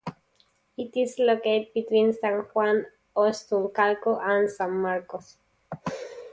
It 0.79 0.97
is 0.97 1.19
located 1.19 1.73
between 1.75 2.11
San 2.13 2.39
Juan 2.55 2.87
Ostuncalco 3.15 4.17
and 4.19 4.49
San 4.49 4.71
Marcos. 4.81 5.37